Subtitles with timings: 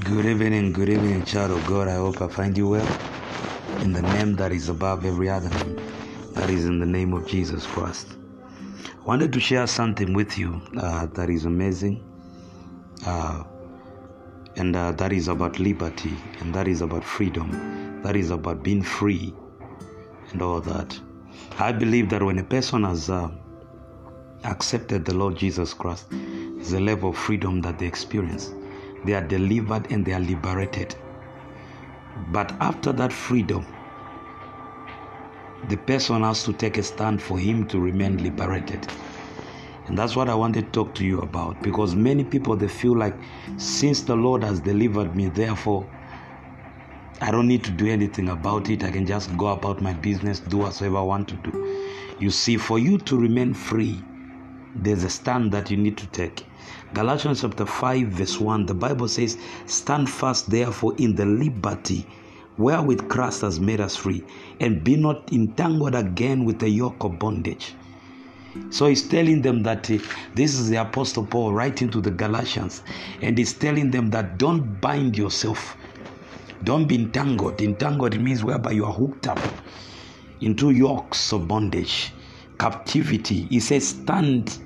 [0.00, 1.86] Good evening, good evening, child of God.
[1.86, 2.98] I hope I find you well.
[3.82, 5.76] In the name that is above every other name,
[6.32, 8.16] that is in the name of Jesus Christ.
[8.86, 12.02] I wanted to share something with you uh, that is amazing,
[13.04, 13.44] uh,
[14.56, 18.82] and uh, that is about liberty, and that is about freedom, that is about being
[18.82, 19.34] free,
[20.30, 20.98] and all that.
[21.58, 23.30] I believe that when a person has uh,
[24.44, 28.54] accepted the Lord Jesus Christ, is a level of freedom that they experience
[29.04, 30.94] they are delivered and they are liberated.
[32.28, 33.66] But after that freedom,
[35.68, 38.86] the person has to take a stand for him to remain liberated.
[39.86, 42.96] And that's what I want to talk to you about because many people they feel
[42.96, 43.14] like
[43.58, 45.88] since the Lord has delivered me, therefore
[47.20, 48.82] I don't need to do anything about it.
[48.82, 52.16] I can just go about my business, do whatever I want to do.
[52.18, 54.04] You see, for you to remain free,
[54.74, 56.46] there's a stand that you need to take.
[56.94, 62.06] Galatians chapter 5, verse 1, the Bible says, Stand fast therefore in the liberty
[62.58, 64.22] wherewith Christ has made us free,
[64.60, 67.74] and be not entangled again with the yoke of bondage.
[68.70, 69.98] So he's telling them that uh,
[70.34, 72.82] this is the Apostle Paul writing to the Galatians,
[73.22, 75.76] and he's telling them that don't bind yourself,
[76.64, 77.62] don't be entangled.
[77.62, 79.40] Entangled means whereby you are hooked up
[80.42, 82.12] into yokes of bondage,
[82.58, 83.46] captivity.
[83.48, 84.58] He says, Stand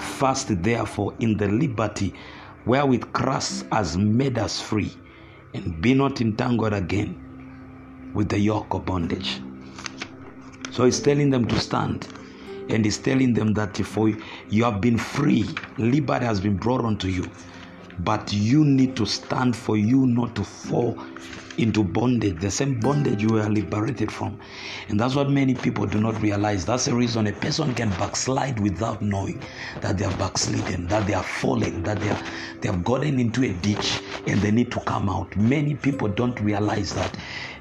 [0.00, 2.14] Fast therefore in the liberty
[2.66, 4.92] wherewith Christ has made us free,
[5.54, 7.14] and be not entangled again
[8.14, 9.40] with the yoke of bondage.
[10.70, 12.08] So he's telling them to stand,
[12.68, 14.12] and he's telling them that for
[14.48, 17.28] you have been free, liberty has been brought unto you,
[18.00, 20.98] but you need to stand for you not to fall
[21.58, 24.38] into bondage, the same bondage you were liberated from.
[24.88, 26.64] And that's what many people do not realize.
[26.64, 29.42] That's the reason a person can backslide without knowing
[29.80, 32.18] that they are backslidden, that they are fallen, that they, are,
[32.60, 35.34] they have gotten into a ditch and they need to come out.
[35.36, 37.16] Many people don't realize that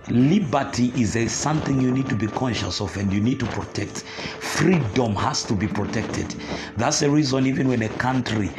[0.09, 4.03] liberty is a, something you need to be conscious of and you need to protect.
[4.39, 6.33] Freedom has to be protected.
[6.77, 8.49] That's the reason even when a country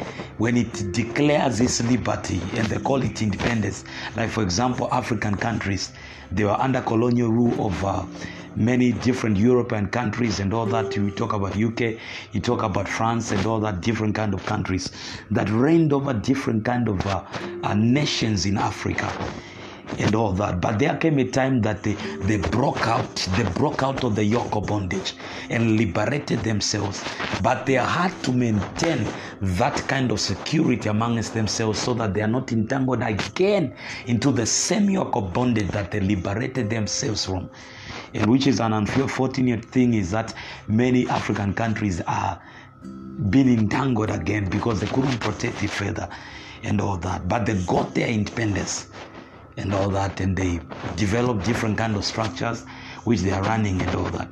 [0.41, 3.83] when it declares its liberty and they call it independence
[4.15, 5.91] like for example african countries
[6.31, 8.03] they were under colonial rule of uh,
[8.55, 10.95] many different european countries and all that.
[10.95, 14.91] You talk about uk you talk about france and all that different kind of countries
[15.29, 17.23] that reigned over different kind of uh,
[17.63, 19.11] uh, nations in africa
[19.99, 20.61] and all that.
[20.61, 24.23] But there came a time that they, they broke out, they broke out of the
[24.23, 25.13] yoke of bondage
[25.49, 27.03] and liberated themselves.
[27.41, 29.07] But they had to maintain
[29.41, 33.75] that kind of security amongst themselves so that they are not entangled again
[34.05, 37.49] into the same yoke of bondage that they liberated themselves from.
[38.13, 40.33] And which is an unfortunate thing is that
[40.67, 42.41] many African countries are
[43.29, 46.09] being entangled again because they couldn't protect it further
[46.63, 47.27] and all that.
[47.27, 48.87] But they got their independence
[49.61, 50.59] and all that and they
[50.95, 52.65] develop different kind of structures
[53.03, 54.29] which they are running and all that.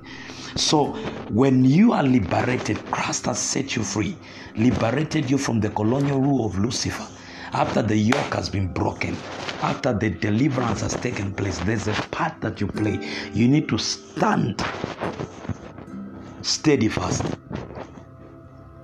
[0.55, 0.93] So
[1.29, 4.17] when you are liberated christ has set you free
[4.55, 7.07] liberated you from the colonial rule of lucifer.
[7.51, 9.15] After the yoke has been broken
[9.61, 12.99] after the deliverance has taken place there's a part that you play.
[13.33, 14.63] You need to stand
[16.41, 17.23] steady fast,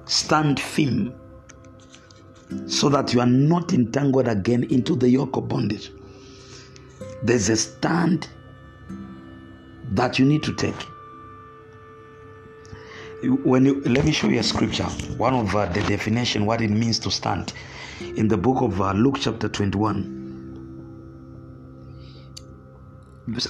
[0.05, 1.13] stand firm
[2.67, 5.91] so that you are not entangled again into the yoke of bondage
[7.23, 8.27] there's a stand
[9.91, 10.75] that you need to take.
[13.43, 14.83] When you let me show you a scripture
[15.17, 17.53] one of uh, the definition what it means to stand.
[18.17, 20.11] In the book of uh, luke chapter 21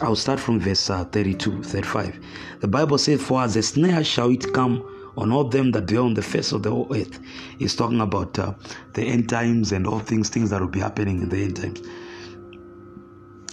[0.01, 2.19] i'll start from verse uh, 32 35
[2.61, 4.81] the bible says for as a snare shall it come
[5.17, 7.19] on all them that dwell on the face of the whole earth.
[7.59, 8.53] It's talking about uh,
[8.93, 11.81] the end times and all things things that will be happening in the end times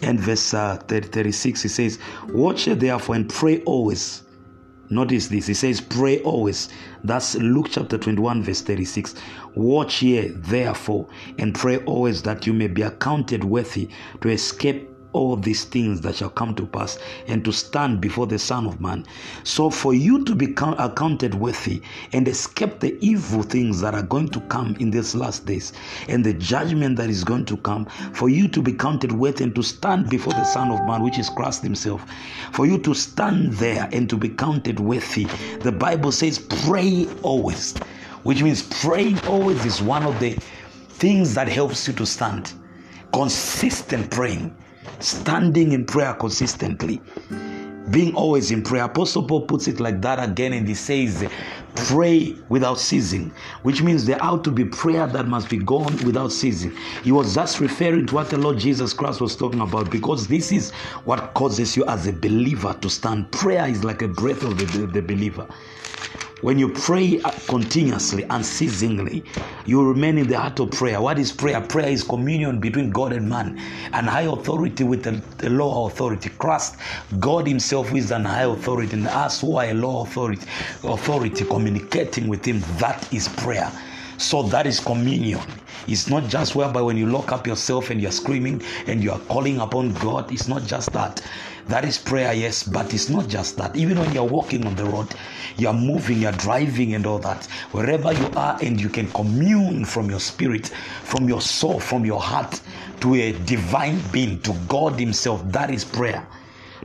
[0.02, 1.98] and verse uh, 30, 36 he says
[2.28, 4.22] watch ye therefore and pray always.
[4.90, 6.68] Notice this he says pray always.
[7.04, 9.14] That's luke chapter 21 verse 36
[9.54, 13.88] watch ye therefore and pray always that you may be accounted worthy
[14.20, 18.38] to escape all these things that shall come to pass and to stand before the
[18.38, 19.04] Son of Man.
[19.44, 21.82] So, for you to be accounted worthy
[22.12, 25.72] and escape the evil things that are going to come in these last days
[26.08, 29.54] and the judgment that is going to come, for you to be counted worthy and
[29.54, 32.04] to stand before the Son of Man, which is Christ Himself,
[32.52, 35.24] for you to stand there and to be counted worthy,
[35.60, 37.76] the Bible says, pray always,
[38.22, 40.32] which means praying always is one of the
[40.88, 42.52] things that helps you to stand.
[43.12, 44.56] Consistent praying
[45.02, 47.00] standing in prayer consistently
[47.90, 51.24] being always in prayer apostle paul puts it like that again and he says
[51.74, 53.32] pray without ceasing,
[53.62, 56.76] which means there ought to be prayer that must be gone without ceasing.
[57.02, 60.52] He was just referring to what the Lord Jesus Christ was talking about because this
[60.52, 60.70] is
[61.04, 63.30] what causes you as a believer to stand.
[63.32, 65.46] Prayer is like a breath of the, the, the believer.
[66.42, 69.22] When you pray continuously, unceasingly,
[69.64, 71.00] you remain in the heart of prayer.
[71.00, 71.60] What is prayer?
[71.60, 73.60] Prayer is communion between God and man,
[73.92, 76.30] and high authority with the, the low authority.
[76.30, 76.78] Christ,
[77.20, 80.44] God Himself is an high authority, and us who are a low authority,
[80.82, 82.58] authority communicating with Him.
[82.78, 83.70] That is prayer.
[84.18, 85.40] So that is communion.
[85.86, 89.60] It's not just whereby when you lock up yourself and you're screaming and you're calling
[89.60, 90.32] upon God.
[90.32, 91.22] It's not just that.
[91.68, 93.76] That is prayer, yes, but it's not just that.
[93.76, 95.08] Even when you're walking on the road,
[95.56, 97.46] you're moving, you're driving, and all that.
[97.72, 102.20] Wherever you are, and you can commune from your spirit, from your soul, from your
[102.20, 102.60] heart
[103.00, 105.42] to a divine being, to God Himself.
[105.52, 106.26] That is prayer.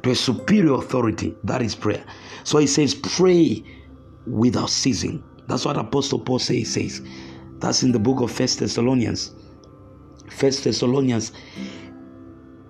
[0.04, 1.36] To a superior authority.
[1.44, 2.04] That is prayer.
[2.44, 3.64] So He says, pray
[4.26, 5.24] without ceasing.
[5.48, 6.74] That's what Apostle Paul says.
[6.74, 7.02] Says.
[7.60, 9.34] That's in the book of First Thessalonians.
[10.30, 11.32] First Thessalonians,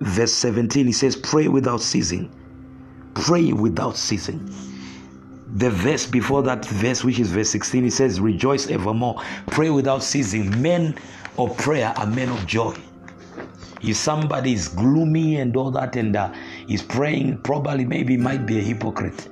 [0.00, 0.86] verse 17.
[0.86, 2.30] He says, Pray without ceasing.
[3.14, 4.48] Pray without ceasing.
[5.54, 9.22] The verse before that verse, which is verse 16, he says, Rejoice evermore.
[9.46, 10.60] Pray without ceasing.
[10.60, 10.96] Men
[11.38, 12.76] of prayer are men of joy.
[13.80, 16.32] If somebody is gloomy and all that and uh,
[16.68, 19.28] is praying, probably maybe might be a hypocrite.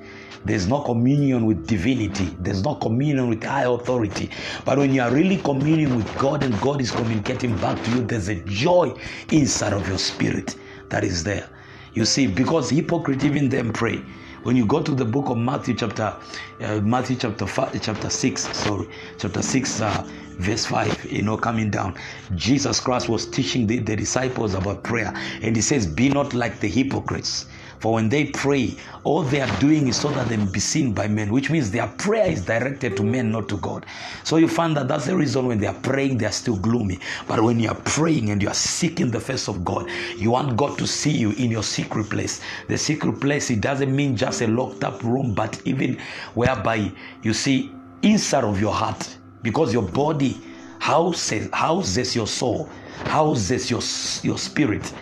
[0.47, 2.35] There's no communion with divinity.
[2.39, 4.31] There's no communion with high authority.
[4.65, 8.01] But when you are really communing with God and God is communicating back to you,
[8.03, 8.93] there's a joy
[9.31, 10.55] inside of your spirit
[10.89, 11.49] that is there.
[11.93, 14.03] You see, because hypocrite even them pray.
[14.43, 16.15] When you go to the book of Matthew chapter
[16.61, 20.07] uh, Matthew chapter five, chapter six, sorry, chapter six, uh,
[20.39, 21.95] verse five, you know, coming down,
[22.35, 25.11] Jesus Christ was teaching the, the disciples about prayer,
[25.41, 27.47] and he says, "Be not like the hypocrites."
[27.79, 30.93] For when they pray, all they are doing is so that they may be seen
[30.93, 33.85] by men, which means their prayer is directed to men, not to God.
[34.23, 36.99] So you find that that's the reason when they are praying, they are still gloomy.
[37.27, 40.57] But when you are praying and you are seeking the face of God, you want
[40.57, 42.41] God to see you in your secret place.
[42.67, 45.99] The secret place, it doesn't mean just a locked up room, but even
[46.33, 46.91] whereby
[47.21, 47.71] you see
[48.01, 50.41] inside of your heart, because your body
[50.79, 52.69] houses, houses your soul,
[53.05, 53.81] houses your,
[54.23, 54.93] your spirit.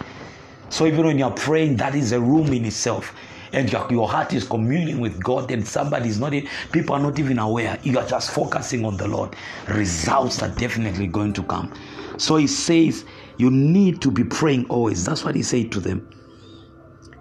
[0.75, 3.15] So even when you're praying, that is a room in itself.
[3.53, 6.33] And your, your heart is communing with God, and somebody is not,
[6.73, 7.79] people are not even aware.
[7.83, 9.37] You are just focusing on the Lord.
[9.69, 11.73] Results are definitely going to come.
[12.17, 13.05] So he says,
[13.37, 15.05] You need to be praying always.
[15.05, 16.05] That's what he said to them.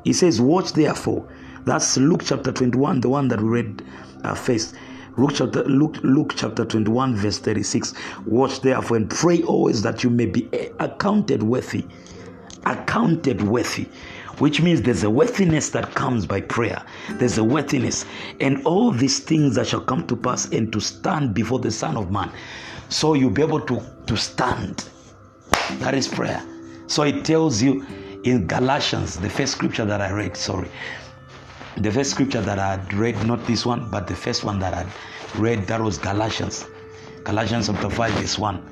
[0.02, 1.32] He says, Watch therefore.
[1.64, 3.84] That's Luke chapter 21, the one that we read
[4.24, 4.74] uh, first.
[5.16, 7.94] Luke chapter, Luke, Luke chapter 21, verse 36.
[8.26, 10.48] Watch therefore and pray always that you may be
[10.80, 11.86] accounted worthy
[12.66, 13.86] accounted worthy
[14.38, 16.82] which means there's a worthiness that comes by prayer.
[17.10, 18.04] There's a worthiness.
[18.40, 21.96] And all these things that shall come to pass and to stand before the Son
[21.96, 22.30] of Man.
[22.88, 24.88] So you'll be able to, to stand.
[25.78, 26.44] That is prayer.
[26.86, 27.86] So it tells you
[28.24, 30.68] in Galatians, the first scripture that I read, sorry.
[31.76, 34.74] The first scripture that I had read, not this one, but the first one that
[34.74, 34.86] I
[35.36, 36.66] read, that was Galatians.
[37.24, 38.62] Galatians chapter 5, verse 1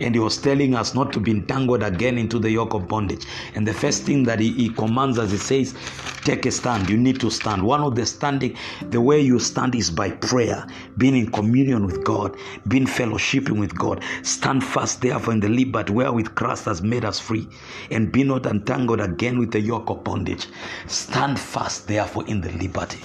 [0.00, 3.24] and he was telling us not to be entangled again into the yoke of bondage.
[3.54, 5.74] And the first thing that he, he commands us, he says,
[6.22, 6.88] take a stand.
[6.88, 7.62] You need to stand.
[7.62, 8.56] One of the standing,
[8.90, 10.66] the way you stand is by prayer,
[10.98, 12.36] being in communion with God,
[12.68, 14.02] being fellowshipping with God.
[14.22, 17.48] Stand fast, therefore, in the liberty wherewith Christ has made us free,
[17.90, 20.46] and be not entangled again with the yoke of bondage.
[20.86, 22.98] Stand fast, therefore, in the liberty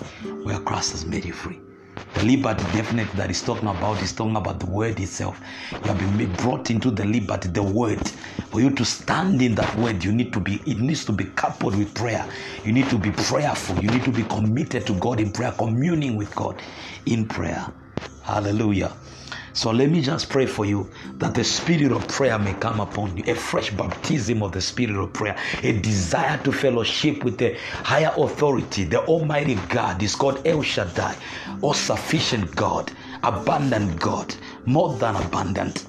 [0.44, 1.60] where Christ has made you free.
[2.22, 5.42] Liberty, definitely, that he's talking about is talking about the word itself.
[5.84, 8.10] You have been brought into the liberty, the word.
[8.52, 11.26] For you to stand in that word, you need to be, it needs to be
[11.26, 12.28] coupled with prayer.
[12.64, 13.82] You need to be prayerful.
[13.82, 16.62] You need to be committed to God in prayer, communing with God
[17.06, 17.68] in prayer.
[18.24, 18.98] Hallelujah.
[19.60, 23.18] So let me just pray for you that the spirit of prayer may come upon
[23.18, 27.58] you, a fresh baptism of the spirit of prayer, a desire to fellowship with the
[27.84, 30.02] higher authority, the Almighty God.
[30.02, 31.14] is called El Shaddai,
[31.62, 32.90] all sufficient God,
[33.22, 34.34] abundant God,
[34.66, 35.88] more than abundant.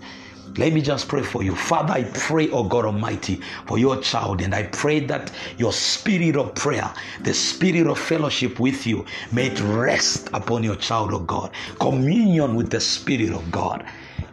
[0.56, 1.54] Let me just pray for you.
[1.54, 6.36] Father, I pray, oh God Almighty, for your child, and I pray that your spirit
[6.36, 6.92] of prayer,
[7.22, 11.52] the spirit of fellowship with you, may it rest upon your child, oh God.
[11.78, 13.84] Communion with the spirit of God.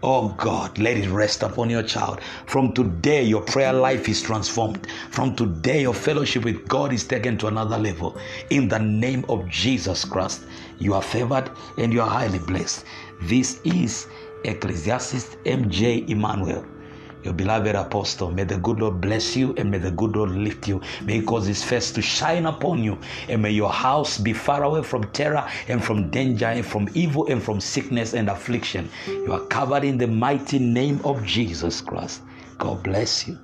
[0.03, 2.21] Oh God, let it rest upon your child.
[2.45, 4.87] From today, your prayer life is transformed.
[5.09, 8.17] From today, your fellowship with God is taken to another level.
[8.49, 10.45] In the name of Jesus Christ,
[10.77, 12.85] you are favored and you are highly blessed.
[13.21, 14.07] This is
[14.47, 16.05] Ecclesiastes M.J.
[16.07, 16.65] Emmanuel,
[17.23, 18.31] your beloved apostle.
[18.31, 20.81] May the good Lord bless you and may the good Lord lift you.
[21.03, 24.63] May He cause His face to shine upon you and may your house be far
[24.63, 28.89] away from terror and from danger and from evil and from sickness and affliction.
[29.07, 32.21] You are covered in the mighty name of Jesus Christ.
[32.57, 33.37] God bless you.